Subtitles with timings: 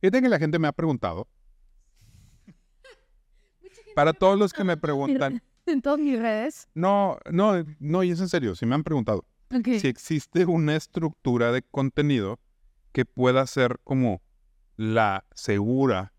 [0.00, 1.28] Fíjate que la gente me ha preguntado.
[3.94, 5.42] Para todos los que me preguntan.
[5.66, 6.68] En todas mis redes.
[6.74, 9.24] No, no, no, y es en serio, si me han preguntado.
[9.50, 12.40] Si existe una estructura de contenido
[12.92, 14.20] que pueda ser como
[14.76, 16.12] la segura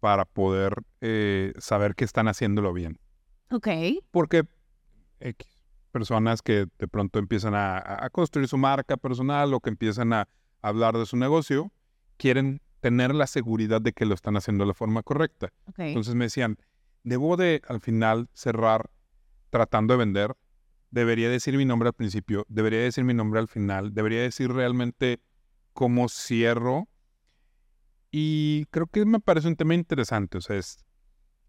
[0.00, 2.98] para poder eh, saber que están haciéndolo bien.
[3.50, 3.68] Ok.
[4.10, 4.44] Porque
[5.92, 10.28] personas que de pronto empiezan a, construir su marca personal o que empiezan a
[10.62, 11.72] hablar de su negocio,
[12.16, 15.52] quieren tener la seguridad de que lo están haciendo de la forma correcta.
[15.76, 16.56] Entonces me decían,
[17.02, 18.90] debo de al final cerrar
[19.50, 20.36] tratando de vender,
[20.92, 25.20] debería decir mi nombre al principio, debería decir mi nombre al final, debería decir realmente
[25.72, 26.86] cómo cierro.
[28.12, 30.78] Y creo que me parece un tema interesante, o sea, es,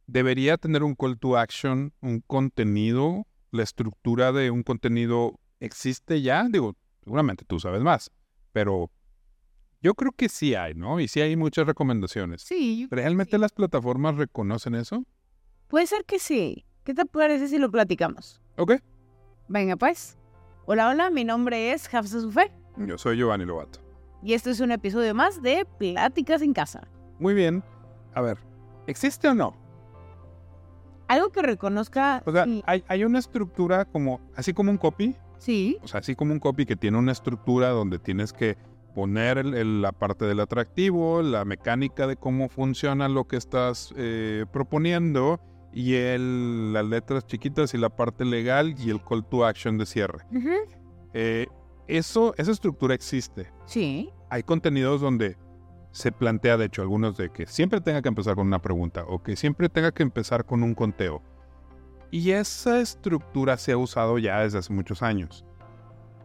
[0.07, 6.47] debería tener un call to action, un contenido, la estructura de un contenido existe ya,
[6.49, 8.09] digo, seguramente tú sabes más,
[8.53, 8.89] pero
[9.81, 10.99] yo creo que sí hay, ¿no?
[10.99, 12.41] Y sí hay muchas recomendaciones.
[12.41, 12.87] Sí.
[12.89, 15.03] ¿Realmente las plataformas reconocen eso?
[15.67, 16.65] Puede ser que sí.
[16.83, 18.41] ¿Qué te parece si lo platicamos?
[18.57, 18.73] Ok.
[19.47, 20.17] Venga, pues.
[20.65, 22.51] Hola, hola, mi nombre es Hafsa Sufé.
[22.77, 23.79] Yo soy Giovanni Lobato.
[24.23, 26.87] Y esto es un episodio más de Pláticas en Casa.
[27.19, 27.63] Muy bien.
[28.13, 28.37] A ver,
[28.87, 29.55] ¿existe o no?
[31.07, 32.23] Algo que reconozca.
[32.25, 35.15] O sea, hay, hay, una estructura como, así como un copy.
[35.37, 35.77] Sí.
[35.83, 38.57] O sea, así como un copy que tiene una estructura donde tienes que
[38.97, 45.39] poner la parte del atractivo, la mecánica de cómo funciona lo que estás eh, proponiendo
[45.71, 49.85] y el, las letras chiquitas y la parte legal y el call to action de
[49.85, 50.25] cierre.
[51.13, 51.45] Eh,
[51.87, 53.51] eso, esa estructura existe.
[53.67, 54.09] Sí.
[54.31, 55.37] Hay contenidos donde
[55.91, 59.21] se plantea, de hecho, algunos de que siempre tenga que empezar con una pregunta o
[59.21, 61.21] que siempre tenga que empezar con un conteo.
[62.09, 65.45] Y esa estructura se ha usado ya desde hace muchos años.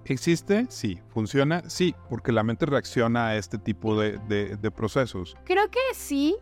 [0.06, 0.66] ¿Existe?
[0.68, 1.00] Sí.
[1.08, 1.62] ¿Funciona?
[1.68, 5.36] Sí, porque la mente reacciona a este tipo de, procesos.
[5.44, 6.36] Creo que sí,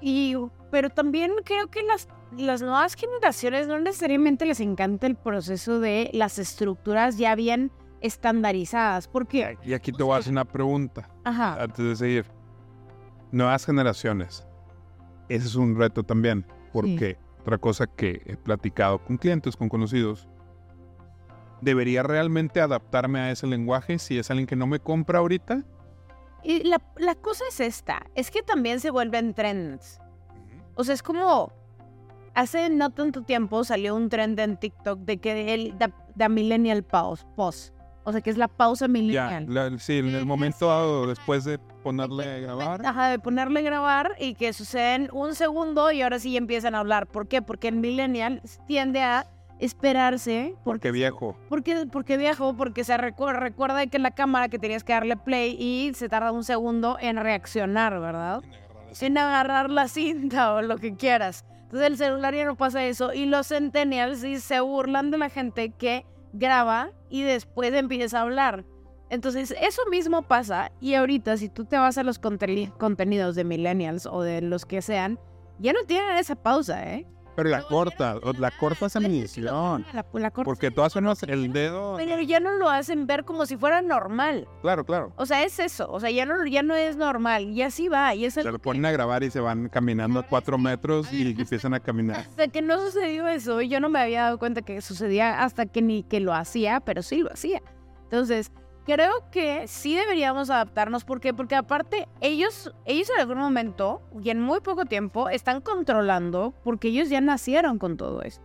[0.00, 0.34] y,
[0.70, 6.10] pero también creo que las, las nuevas generaciones no necesariamente les encanta el proceso de
[6.12, 9.08] las estructuras ya bien estandarizadas.
[9.08, 11.62] Porque, y aquí te voy a hacer una pregunta Ajá.
[11.62, 12.26] antes de seguir.
[13.32, 14.46] Nuevas generaciones.
[15.28, 20.28] Ese es un reto también, porque otra cosa que he platicado con clientes, con conocidos,
[21.60, 25.64] ¿debería realmente adaptarme a ese lenguaje si es alguien que no me compra ahorita?
[26.42, 26.78] Y la,
[27.16, 30.00] cosa es esta, es que también se vuelven trends.
[30.76, 31.52] O sea, es como,
[32.34, 35.74] hace no tanto tiempo salió un trend en TikTok de que el
[36.14, 37.72] da, millennial pause, pause.
[38.04, 39.80] O sea, que es la pausa millennial.
[39.80, 42.86] sí, en el momento después de ponerle a grabar.
[42.86, 46.78] Ajá, de ponerle a grabar y que suceden un segundo y ahora sí empiezan a
[46.78, 47.08] hablar.
[47.08, 47.42] ¿Por qué?
[47.42, 49.26] Porque el millennial tiende a
[49.58, 50.54] esperarse.
[50.64, 51.36] Porque, viejo.
[51.48, 55.56] Porque, porque viejo, porque se recuerda, recuerda que la cámara que tenías que darle play
[55.58, 58.42] y se tarda un segundo en reaccionar, ¿verdad?
[59.00, 61.44] En agarrar, la cinta o lo que quieras.
[61.64, 65.28] Entonces el celular ya no pasa eso y los centennials sí se burlan de la
[65.28, 68.64] gente que graba y después empieza a hablar.
[69.10, 74.06] Entonces eso mismo pasa y ahorita si tú te vas a los contenidos de millennials
[74.06, 75.18] o de los que sean,
[75.58, 77.06] ya no tienen esa pausa, ¿eh?
[77.36, 79.84] Pero la corta, la cortas a medición.
[80.44, 81.96] Porque tú haces el dedo.
[81.96, 84.48] Pero ya no lo hacen ver como si fuera normal.
[84.62, 85.12] Claro, claro.
[85.16, 85.86] O sea, es eso.
[85.90, 87.50] O sea, ya no, ya no es normal.
[87.50, 88.14] Y así va.
[88.14, 91.74] Y se lo ponen a grabar y se van caminando a cuatro metros y empiezan
[91.74, 92.20] a caminar.
[92.20, 95.82] Hasta que no sucedió eso, yo no me había dado cuenta que sucedía hasta que
[95.82, 97.62] ni que lo hacía, pero sí lo hacía.
[98.04, 98.50] Entonces,
[98.86, 101.04] creo que sí deberíamos adaptarnos.
[101.04, 101.34] ¿Por qué?
[101.34, 106.88] Porque aparte, ellos, ellos en algún momento y en muy poco tiempo están controlando porque
[106.88, 108.44] ellos ya nacieron con todo esto.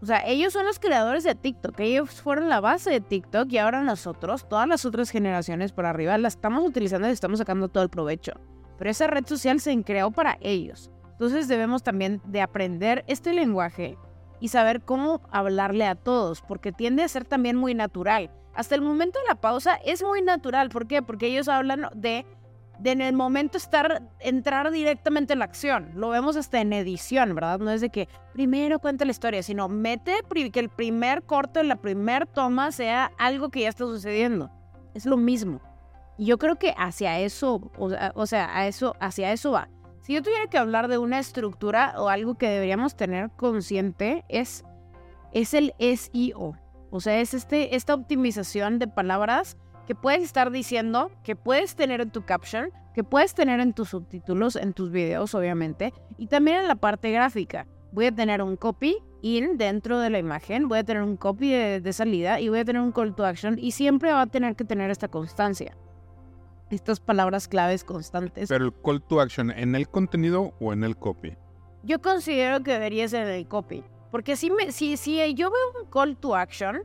[0.00, 3.58] O sea, ellos son los creadores de TikTok, ellos fueron la base de TikTok y
[3.58, 7.82] ahora nosotros, todas las otras generaciones por arriba, la estamos utilizando y estamos sacando todo
[7.82, 8.32] el provecho.
[8.78, 10.90] Pero esa red social se creó para ellos.
[11.12, 13.96] Entonces debemos también de aprender este lenguaje
[14.40, 18.82] y saber cómo hablarle a todos, porque tiende a ser también muy natural hasta el
[18.82, 20.68] momento de la pausa es muy natural.
[20.68, 21.02] ¿Por qué?
[21.02, 22.24] Porque ellos hablan de,
[22.78, 25.90] de en el momento estar, entrar directamente en la acción.
[25.94, 27.58] Lo vemos hasta en edición, ¿verdad?
[27.58, 30.20] No es de que primero cuenta la historia, sino mete
[30.52, 34.50] que el primer corte, la primer toma sea algo que ya está sucediendo.
[34.94, 35.60] Es lo mismo.
[36.16, 38.68] Y yo creo que hacia eso, o sea,
[39.00, 39.68] hacia eso va.
[40.02, 44.62] Si yo tuviera que hablar de una estructura o algo que deberíamos tener consciente, es,
[45.32, 46.58] es el SEO.
[46.94, 49.56] O sea, es este, esta optimización de palabras
[49.88, 53.88] que puedes estar diciendo, que puedes tener en tu caption, que puedes tener en tus
[53.88, 57.66] subtítulos, en tus videos, obviamente, y también en la parte gráfica.
[57.90, 61.50] Voy a tener un copy in dentro de la imagen, voy a tener un copy
[61.50, 64.54] de, salida y voy a tener un call to action y siempre va a tener
[64.54, 65.76] que tener esta constancia.
[66.70, 68.48] estas palabras claves constantes.
[68.48, 71.36] Pero el call to action, ¿en el contenido o en el copy?
[71.82, 73.82] Yo considero que debería ser en el copy.
[74.14, 76.84] Porque si, me, si, si yo veo un call to action,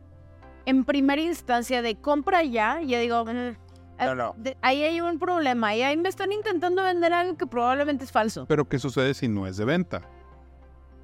[0.65, 3.57] en primera instancia de compra ya, yo digo, mm, eh,
[3.99, 4.33] No, no.
[4.35, 5.75] de- ahí hay un problema.
[5.75, 8.47] Y ahí me están intentando vender algo que probablemente es falso.
[8.47, 10.01] Pero ¿qué sucede si no es de venta?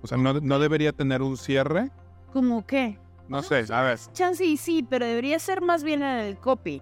[0.02, 1.92] O sea, ¿no, no debería tener un cierre?
[2.34, 2.98] ¿Cómo qué?
[3.28, 4.00] No sé, a ver.
[4.14, 6.82] Chance y sí, pero debería ser más bien en el copy.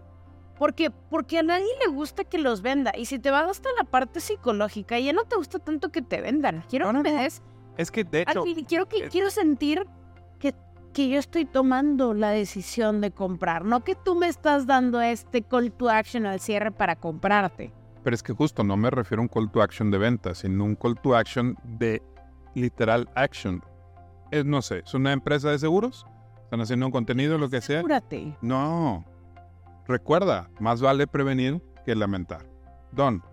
[0.57, 2.93] Porque, porque a nadie le gusta que los venda.
[2.97, 6.21] Y si te vas hasta la parte psicológica, ya no te gusta tanto que te
[6.21, 6.63] vendan.
[6.69, 7.21] Quiero No, no, que me no.
[7.23, 7.41] des.
[7.77, 9.85] Es que de hecho, al fin, quiero, que, eh, quiero sentir
[10.39, 10.53] que,
[10.93, 13.65] que yo estoy tomando la decisión de comprar.
[13.65, 17.73] No que tú me estás dando este call to action al cierre para comprarte.
[18.03, 20.65] pero es que justo no me refiero a un call to action de venta, sino
[20.65, 22.01] un call to action de
[22.53, 23.63] literal action.
[24.29, 26.05] Es, no sé, es una empresa de seguros,
[26.43, 27.77] están haciendo un contenido, lo que sea.
[27.79, 28.35] Asegúrate.
[28.41, 29.05] No.
[29.87, 32.45] Recuerda, más vale prevenir que lamentar.
[32.91, 33.23] Don,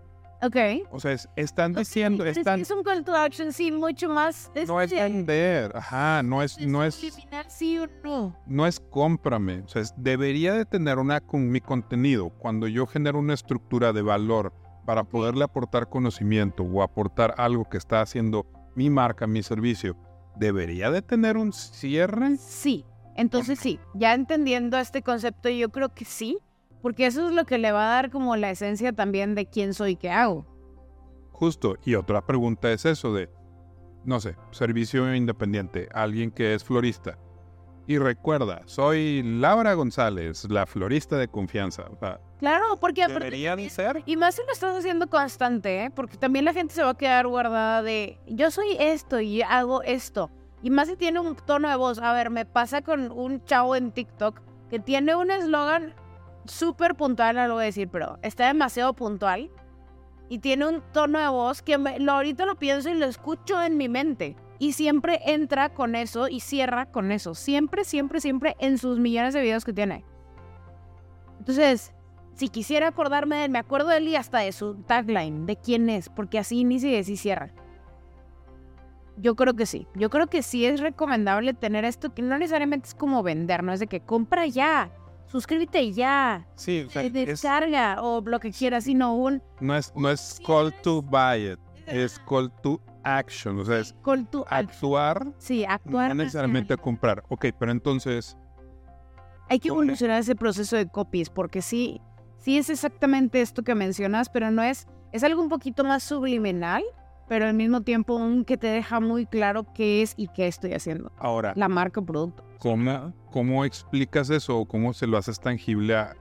[0.43, 0.55] Ok.
[0.91, 4.09] o sea, es- están diciendo, es que están, Es un call to action, sí, mucho
[4.09, 4.51] más.
[4.67, 8.35] no es vender, ajá, no es, no es, subliminal, sí o no.
[8.47, 12.29] no es cómprame, o sea, es- debería de tener una con mi contenido.
[12.29, 14.53] Cuando yo genero una estructura de valor
[14.85, 18.45] para poderle aportar conocimiento o aportar algo que está haciendo
[18.75, 19.95] mi marca, mi servicio,
[20.37, 22.37] debería de tener un cierre.
[22.37, 22.83] Sí,
[23.15, 26.39] entonces sí, ya entendiendo este concepto, yo creo que sí,
[26.81, 29.73] porque eso es lo que le va a dar como la esencia también de quién
[29.73, 30.45] soy, qué hago.
[31.31, 31.75] Justo.
[31.85, 33.29] Y otra pregunta es eso de,
[34.05, 37.17] no sé, servicio independiente, alguien que es florista.
[37.87, 41.83] Y recuerda, soy Laura González, la florista de confianza.
[41.91, 44.01] O sea, Claro, porque deberían ser.
[44.07, 45.91] Y más si lo estás haciendo constante, ¿eh?
[45.91, 49.83] Porque también la gente se va a quedar guardada de, yo soy esto y hago
[49.83, 50.31] esto.
[50.63, 51.99] Y más si tiene un tono de voz.
[51.99, 54.41] A ver, me pasa con un chavo en TikTok
[54.71, 55.93] que tiene un eslogan
[56.45, 59.49] súper puntual, no lo voy a decir, pero está demasiado puntual.
[60.29, 63.61] Y tiene un tono de voz que me- lo, ahorita lo pienso y lo escucho
[63.61, 64.35] en mi mente.
[64.59, 67.35] Y siempre entra con eso y cierra con eso.
[67.35, 70.05] Siempre, siempre, siempre en sus millones de videos que tiene.
[71.39, 71.93] Entonces,
[72.35, 75.57] si quisiera acordarme de él, me acuerdo de él y hasta de su tagline, de
[75.57, 77.51] quién es, porque así inicia y cierra.
[79.17, 79.87] Yo creo que sí.
[79.95, 83.73] Yo creo que sí es recomendable tener esto, que no necesariamente es como vender, no
[83.73, 84.91] es de que compra ya,
[85.31, 89.75] suscríbete ya, Sí, o sea, eh, es- descarga o lo que quieras, sino un no
[89.75, 93.59] es, no es call to buy it, es call to action.
[93.59, 94.69] O sea, es call to action.
[94.69, 96.09] actuar, Sí, actuar.
[96.09, 97.23] no necesariamente comprar.
[97.29, 98.37] Ok, pero entonces,
[99.49, 101.99] Hay que evolucionar ese proceso de copies, porque sí,
[102.37, 106.83] sí es exactamente esto que mencionas, pero no es, es algo un poquito más subliminal,
[107.31, 110.73] pero al mismo tiempo un que te deja muy claro qué es y qué estoy
[110.73, 111.13] haciendo.
[111.17, 112.43] ahora, La marca o producto.
[112.59, 116.13] ¿cómo, ¿cómo explicas eso o cómo se lo haces tangible a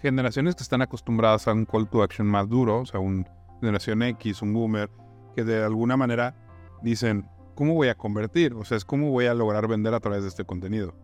[0.00, 2.78] generaciones que están acostumbradas a un call to action más duro?
[2.78, 3.26] O sea, un
[3.60, 4.88] generación X, un boomer,
[5.34, 6.36] que de alguna manera
[6.80, 7.26] dicen,
[7.56, 8.54] ¿cómo voy a convertir?
[8.54, 10.94] O sea, es cómo voy a lograr vender a través de este contenido.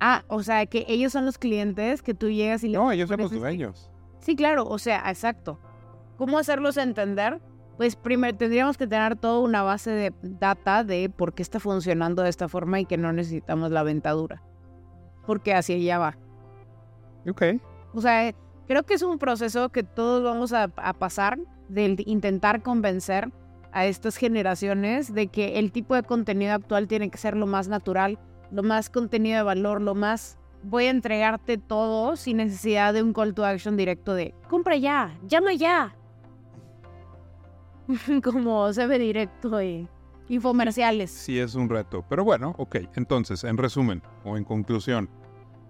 [0.00, 3.10] Ah, o sea, que ellos son los clientes que tú llegas y le No, ellos
[3.10, 3.90] son los este- dueños.
[4.20, 5.60] Sí, claro, o sea, exacto.
[6.16, 7.42] ¿Cómo hacerlos entender?
[7.76, 12.22] Pues primero tendríamos que tener toda una base de data de por qué está funcionando
[12.22, 14.42] de esta forma y que no necesitamos la ventadura.
[15.26, 16.18] Porque hacia allá va.
[17.28, 17.42] Ok.
[17.94, 18.32] O sea,
[18.68, 21.38] creo que es un proceso que todos vamos a, a pasar
[21.68, 23.32] de intentar convencer
[23.72, 27.66] a estas generaciones de que el tipo de contenido actual tiene que ser lo más
[27.66, 28.18] natural,
[28.52, 33.12] lo más contenido de valor, lo más voy a entregarte todo sin necesidad de un
[33.12, 35.94] call to action directo de compra ya, llama ya.
[38.22, 39.88] Como se ve directo y
[40.28, 41.10] infomerciales.
[41.10, 42.04] Sí es un reto.
[42.08, 42.76] Pero bueno, ok.
[42.94, 45.08] Entonces, en resumen o en conclusión,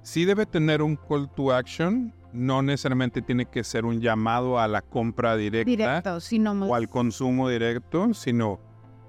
[0.03, 2.15] sí debe tener un call to action.
[2.33, 6.69] No necesariamente tiene que ser un llamado a la compra directa Directo, sino más.
[6.69, 8.59] o al consumo directo, sino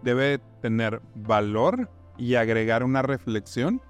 [0.04, 3.82] debe tener valor y agregar una reflexión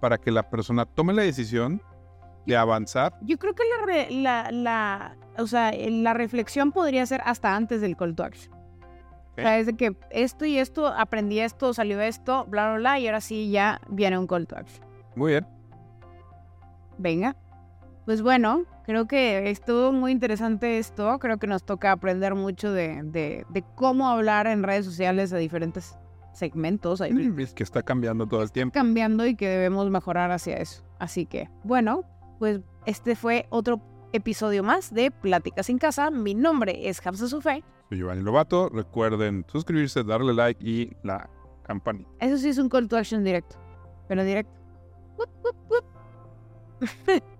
[0.00, 1.80] para que la persona tome la decisión
[2.46, 3.14] de avanzar.
[3.22, 7.80] Yo creo que la, re- la, la, o sea, la reflexión podría ser hasta antes
[7.80, 8.52] del call to action.
[8.54, 12.98] O sea, es de que esto y esto, aprendí esto, salió esto, bla, bla, bla,
[12.98, 14.84] y ahora sí ya viene un call to action.
[15.16, 15.46] Muy bien.
[16.98, 17.36] Venga.
[18.04, 21.18] Pues bueno, creo que estuvo muy interesante esto.
[21.18, 25.36] Creo que nos toca aprender mucho de, de, de cómo hablar en redes sociales a
[25.38, 25.96] diferentes
[26.32, 27.00] segmentos.
[27.00, 28.74] diferentes Es que está cambiando todo el tiempo.
[28.74, 30.84] cambiando y que debemos mejorar hacia eso.
[30.98, 32.04] Así que, bueno,
[32.42, 33.80] pues este fue otro
[34.12, 36.10] episodio más de Pláticas en Casa.
[36.10, 37.62] Mi nombre es Hamza Sufé.
[37.88, 38.68] Soy Giovanni Lobato.
[38.68, 41.30] Recuerden suscribirse, darle like y la
[41.62, 42.10] campanita.
[42.18, 43.54] Eso sí es un call to action directo,
[44.08, 44.52] pero directo.
[45.16, 47.22] Wup, wup, wup.